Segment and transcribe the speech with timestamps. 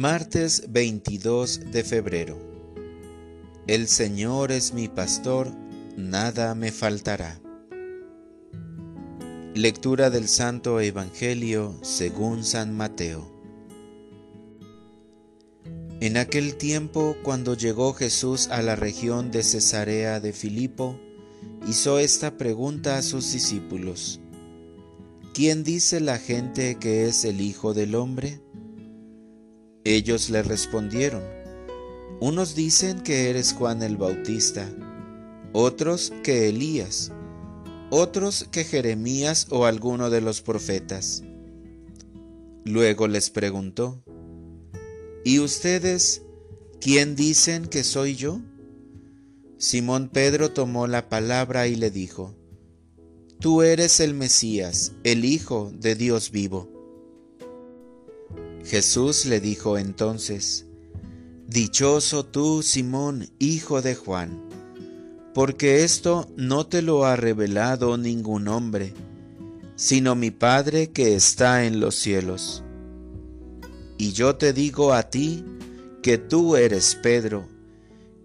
[0.00, 2.38] Martes 22 de febrero.
[3.66, 5.52] El Señor es mi pastor,
[5.94, 7.38] nada me faltará.
[9.54, 13.30] Lectura del Santo Evangelio según San Mateo.
[16.00, 20.98] En aquel tiempo, cuando llegó Jesús a la región de Cesarea de Filipo,
[21.68, 24.18] hizo esta pregunta a sus discípulos.
[25.34, 28.40] ¿Quién dice la gente que es el Hijo del Hombre?
[29.92, 31.24] Ellos le respondieron,
[32.20, 34.68] unos dicen que eres Juan el Bautista,
[35.52, 37.10] otros que Elías,
[37.90, 41.24] otros que Jeremías o alguno de los profetas.
[42.64, 44.00] Luego les preguntó,
[45.24, 46.22] ¿y ustedes
[46.80, 48.40] quién dicen que soy yo?
[49.58, 52.36] Simón Pedro tomó la palabra y le dijo,
[53.40, 56.79] Tú eres el Mesías, el Hijo de Dios vivo.
[58.64, 60.66] Jesús le dijo entonces,
[61.48, 64.40] Dichoso tú, Simón, hijo de Juan,
[65.34, 68.94] porque esto no te lo ha revelado ningún hombre,
[69.74, 72.62] sino mi Padre que está en los cielos.
[73.98, 75.44] Y yo te digo a ti
[76.02, 77.48] que tú eres Pedro,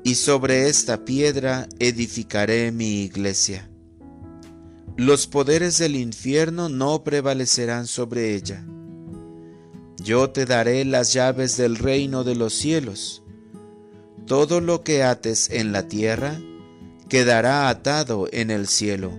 [0.03, 3.71] y sobre esta piedra edificaré mi iglesia.
[4.97, 8.63] Los poderes del infierno no prevalecerán sobre ella
[10.05, 13.23] yo te daré las llaves del reino de los cielos.
[14.27, 16.39] Todo lo que ates en la tierra
[17.09, 19.11] quedará atado en el cielo,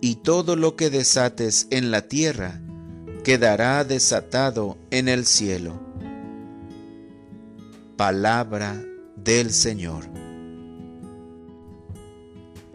[0.00, 2.60] y todo lo que desates en la tierra
[3.22, 5.80] quedará desatado en el cielo.
[7.96, 8.82] Palabra
[9.14, 10.06] del Señor.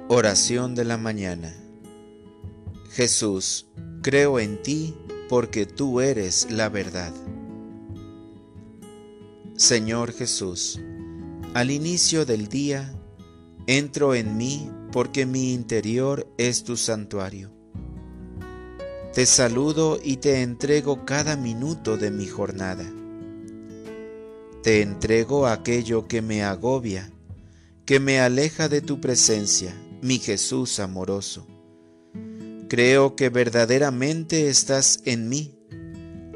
[0.07, 1.53] Oración de la mañana.
[2.91, 3.67] Jesús,
[4.01, 4.95] creo en ti
[5.29, 7.13] porque tú eres la verdad.
[9.55, 10.81] Señor Jesús,
[11.53, 12.91] al inicio del día,
[13.67, 17.51] entro en mí porque mi interior es tu santuario.
[19.13, 22.85] Te saludo y te entrego cada minuto de mi jornada.
[24.63, 27.11] Te entrego aquello que me agobia,
[27.85, 31.45] que me aleja de tu presencia, mi Jesús amoroso
[32.69, 35.57] Creo que verdaderamente estás en mí.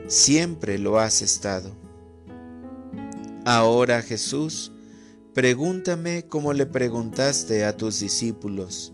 [0.07, 1.71] Siempre lo has estado.
[3.45, 4.71] Ahora Jesús,
[5.35, 8.91] pregúntame como le preguntaste a tus discípulos,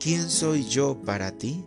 [0.00, 1.64] ¿quién soy yo para ti?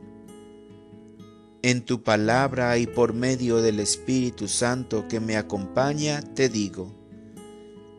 [1.61, 6.93] En tu palabra y por medio del Espíritu Santo que me acompaña, te digo,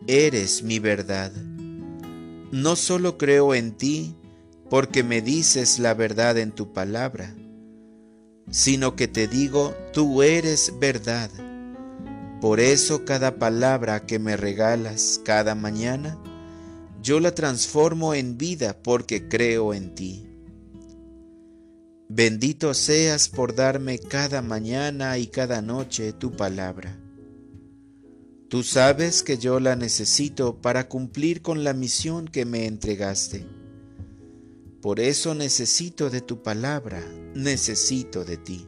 [0.06, 1.32] eres mi verdad.
[2.52, 4.16] No solo creo en ti,
[4.70, 7.34] porque me dices la verdad en tu palabra,
[8.50, 11.28] sino que te digo, tú eres verdad.
[12.40, 16.16] Por eso cada palabra que me regalas cada mañana,
[17.02, 20.26] yo la transformo en vida porque creo en ti.
[22.08, 26.96] Bendito seas por darme cada mañana y cada noche tu palabra.
[28.48, 33.59] Tú sabes que yo la necesito para cumplir con la misión que me entregaste
[34.80, 37.04] por eso necesito de tu palabra,
[37.34, 38.66] necesito de ti.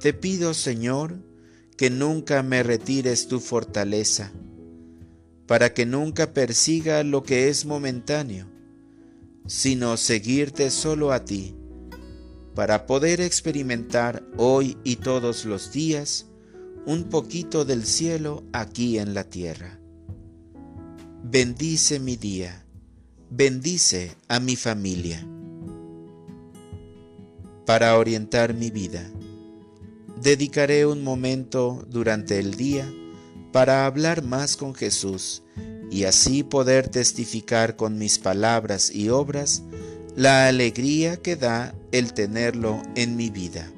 [0.00, 1.18] Te pido, Señor,
[1.76, 4.32] que nunca me retires tu fortaleza,
[5.46, 8.48] para que nunca persiga lo que es momentáneo,
[9.46, 11.54] sino seguirte solo a ti,
[12.54, 16.26] para poder experimentar hoy y todos los días
[16.86, 19.78] un poquito del cielo aquí en la tierra.
[21.22, 22.66] Bendice mi día
[23.30, 25.24] bendice a mi familia.
[27.64, 29.08] Para orientar mi vida,
[30.20, 32.92] dedicaré un momento durante el día
[33.52, 35.44] para hablar más con Jesús
[35.92, 39.62] y así poder testificar con mis palabras y obras
[40.16, 43.70] la alegría que da el tenerlo en mi vida.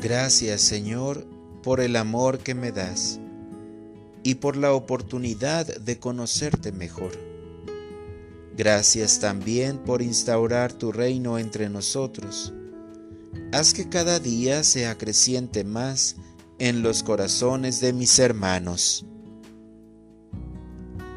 [0.00, 1.26] Gracias Señor
[1.62, 3.20] por el amor que me das
[4.22, 7.12] y por la oportunidad de conocerte mejor.
[8.56, 12.52] Gracias también por instaurar tu reino entre nosotros.
[13.52, 16.16] Haz que cada día sea creciente más
[16.58, 19.06] en los corazones de mis hermanos.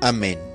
[0.01, 0.50] Amén.